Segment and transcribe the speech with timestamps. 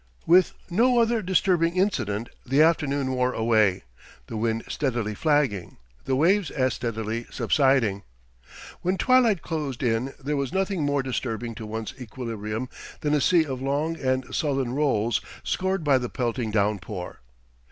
[0.25, 3.83] With no other disturbing incident the afternoon wore away,
[4.25, 8.01] the wind steadily flagging, the waves as steadily subsiding.
[8.81, 12.67] When twilight closed in there was nothing more disturbing to one's equilibrium
[13.01, 17.19] than a sea of long and sullen rolls scored by the pelting downpour.